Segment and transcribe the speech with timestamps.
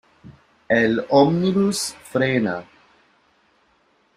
[0.77, 2.57] El ómnibus frena.